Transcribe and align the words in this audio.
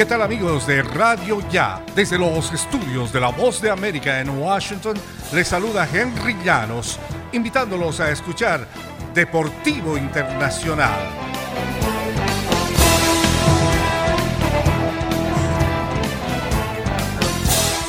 ¿Qué 0.00 0.06
tal 0.06 0.22
amigos 0.22 0.66
de 0.66 0.82
Radio 0.82 1.46
Ya? 1.50 1.84
Desde 1.94 2.16
los 2.16 2.50
estudios 2.54 3.12
de 3.12 3.20
La 3.20 3.28
Voz 3.28 3.60
de 3.60 3.68
América 3.68 4.18
en 4.18 4.30
Washington, 4.30 4.96
les 5.30 5.46
saluda 5.46 5.86
Henry 5.92 6.38
Llanos, 6.42 6.98
invitándolos 7.32 8.00
a 8.00 8.10
escuchar 8.10 8.66
Deportivo 9.12 9.98
Internacional. 9.98 10.98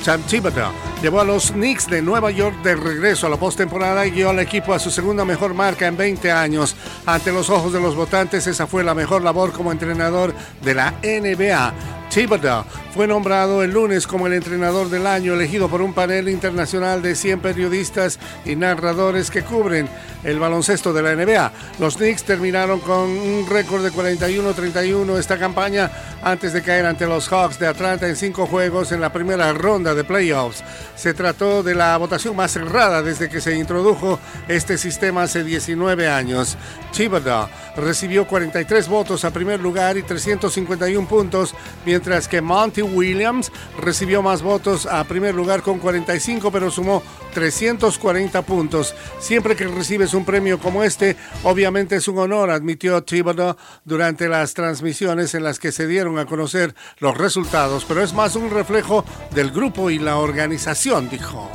Sam 0.00 0.22
Thibodeau 0.22 0.72
llevó 1.02 1.20
a 1.20 1.24
los 1.24 1.50
Knicks 1.50 1.88
de 1.88 2.00
Nueva 2.00 2.30
York 2.30 2.62
de 2.62 2.74
regreso 2.74 3.26
a 3.26 3.30
la 3.30 3.36
postemporada 3.36 4.06
y 4.06 4.12
guió 4.12 4.30
al 4.30 4.38
equipo 4.38 4.72
a 4.72 4.78
su 4.78 4.90
segunda 4.90 5.26
mejor 5.26 5.52
marca 5.52 5.86
en 5.86 5.98
20 5.98 6.32
años. 6.32 6.74
Ante 7.04 7.30
los 7.30 7.50
ojos 7.50 7.74
de 7.74 7.82
los 7.82 7.94
votantes, 7.94 8.46
esa 8.46 8.66
fue 8.66 8.82
la 8.82 8.94
mejor 8.94 9.20
labor 9.20 9.52
como 9.52 9.70
entrenador 9.70 10.32
de 10.62 10.74
la 10.74 10.94
NBA. 11.02 11.97
Thibodeau 12.10 12.64
fue 12.94 13.06
nombrado 13.06 13.62
el 13.62 13.72
lunes 13.72 14.06
como 14.06 14.26
el 14.26 14.32
entrenador 14.32 14.88
del 14.88 15.06
año, 15.06 15.34
elegido 15.34 15.68
por 15.68 15.82
un 15.82 15.92
panel 15.92 16.28
internacional 16.28 17.02
de 17.02 17.14
100 17.14 17.40
periodistas 17.40 18.18
y 18.44 18.56
narradores 18.56 19.30
que 19.30 19.42
cubren 19.42 19.88
el 20.24 20.38
baloncesto 20.38 20.92
de 20.92 21.02
la 21.02 21.14
NBA. 21.14 21.52
Los 21.78 21.96
Knicks 21.96 22.24
terminaron 22.24 22.80
con 22.80 23.00
un 23.00 23.46
récord 23.48 23.84
de 23.84 23.92
41-31 23.92 25.18
esta 25.18 25.38
campaña 25.38 25.90
antes 26.22 26.52
de 26.52 26.62
caer 26.62 26.86
ante 26.86 27.06
los 27.06 27.28
Hawks 27.28 27.58
de 27.58 27.66
Atlanta 27.66 28.08
en 28.08 28.16
cinco 28.16 28.46
juegos 28.46 28.90
en 28.90 29.00
la 29.00 29.12
primera 29.12 29.52
ronda 29.52 29.94
de 29.94 30.04
playoffs. 30.04 30.64
Se 30.96 31.14
trató 31.14 31.62
de 31.62 31.74
la 31.74 31.96
votación 31.96 32.34
más 32.34 32.52
cerrada 32.52 33.02
desde 33.02 33.28
que 33.28 33.40
se 33.40 33.54
introdujo 33.54 34.18
este 34.48 34.78
sistema 34.78 35.22
hace 35.22 35.44
19 35.44 36.08
años. 36.08 36.56
Thibodeau 36.92 37.48
recibió 37.76 38.26
43 38.26 38.88
votos 38.88 39.24
a 39.24 39.30
primer 39.30 39.60
lugar 39.60 39.96
y 39.96 40.02
351 40.02 41.06
puntos, 41.06 41.54
mientras 41.84 42.26
que 42.26 42.40
Monty 42.40 42.77
Williams 42.82 43.52
recibió 43.78 44.22
más 44.22 44.42
votos 44.42 44.86
a 44.86 45.04
primer 45.04 45.34
lugar 45.34 45.62
con 45.62 45.78
45, 45.78 46.50
pero 46.50 46.70
sumó 46.70 47.02
340 47.34 48.42
puntos. 48.42 48.94
Siempre 49.18 49.56
que 49.56 49.66
recibes 49.66 50.14
un 50.14 50.24
premio 50.24 50.58
como 50.58 50.82
este, 50.82 51.16
obviamente 51.42 51.96
es 51.96 52.08
un 52.08 52.18
honor, 52.18 52.50
admitió 52.50 53.02
Thibodeau 53.02 53.56
durante 53.84 54.28
las 54.28 54.54
transmisiones 54.54 55.34
en 55.34 55.44
las 55.44 55.58
que 55.58 55.72
se 55.72 55.86
dieron 55.86 56.18
a 56.18 56.26
conocer 56.26 56.74
los 56.98 57.16
resultados, 57.16 57.84
pero 57.86 58.02
es 58.02 58.12
más 58.12 58.36
un 58.36 58.50
reflejo 58.50 59.04
del 59.34 59.50
grupo 59.50 59.90
y 59.90 59.98
la 59.98 60.16
organización, 60.16 61.08
dijo. 61.08 61.50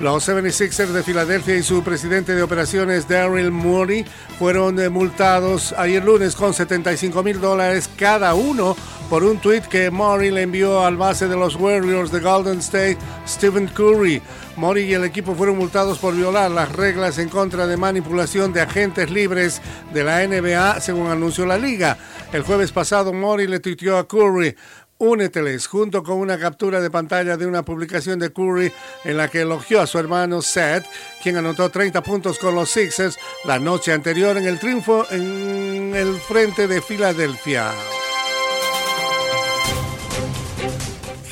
Los 0.00 0.28
76ers 0.28 0.88
de 0.88 1.04
Filadelfia 1.04 1.56
y 1.56 1.62
su 1.62 1.84
presidente 1.84 2.34
de 2.34 2.42
operaciones 2.42 3.06
Daryl 3.06 3.52
Morey 3.52 4.04
fueron 4.38 4.78
eh, 4.80 4.88
multados 4.88 5.72
ayer 5.78 6.04
lunes 6.04 6.34
con 6.34 6.52
75 6.52 7.22
mil 7.22 7.40
dólares 7.40 7.88
cada 7.96 8.34
uno 8.34 8.76
por 9.08 9.22
un 9.22 9.38
tuit 9.38 9.64
que 9.64 9.90
Morey 9.90 10.32
le 10.32 10.42
envió 10.42 10.84
al 10.84 10.96
base 10.96 11.28
de 11.28 11.36
los 11.36 11.54
Warriors 11.54 12.10
de 12.10 12.20
Golden 12.20 12.58
State, 12.58 12.98
Stephen 13.26 13.68
Curry. 13.68 14.20
Morey 14.56 14.84
y 14.84 14.94
el 14.94 15.04
equipo 15.04 15.34
fueron 15.34 15.58
multados 15.58 15.98
por 15.98 16.14
violar 16.14 16.50
las 16.50 16.72
reglas 16.72 17.18
en 17.18 17.28
contra 17.28 17.66
de 17.66 17.76
manipulación 17.76 18.52
de 18.52 18.62
agentes 18.62 19.10
libres 19.10 19.60
de 19.92 20.04
la 20.04 20.26
NBA, 20.26 20.80
según 20.80 21.08
anunció 21.08 21.46
la 21.46 21.58
liga. 21.58 21.98
El 22.32 22.42
jueves 22.42 22.72
pasado, 22.72 23.12
Morey 23.12 23.46
le 23.46 23.60
tuiteó 23.60 23.98
a 23.98 24.08
Curry. 24.08 24.56
Úneteles 24.98 25.66
junto 25.66 26.02
con 26.02 26.18
una 26.18 26.38
captura 26.38 26.80
de 26.80 26.90
pantalla 26.90 27.36
de 27.36 27.46
una 27.46 27.64
publicación 27.64 28.18
de 28.18 28.32
Curry 28.32 28.72
en 29.04 29.16
la 29.16 29.28
que 29.28 29.40
elogió 29.40 29.80
a 29.80 29.86
su 29.86 29.98
hermano 29.98 30.40
Seth, 30.40 30.84
quien 31.22 31.36
anotó 31.36 31.68
30 31.68 32.02
puntos 32.02 32.38
con 32.38 32.54
los 32.54 32.70
Sixers 32.70 33.18
la 33.44 33.58
noche 33.58 33.92
anterior 33.92 34.36
en 34.36 34.46
el 34.46 34.58
triunfo 34.58 35.06
en 35.10 35.94
el 35.94 36.16
frente 36.20 36.68
de 36.68 36.80
Filadelfia. 36.80 37.72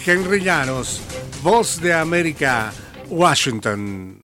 Henry 0.04 0.42
Llanos, 0.42 1.00
Voz 1.42 1.80
de 1.80 1.94
América, 1.94 2.72
Washington. 3.08 4.18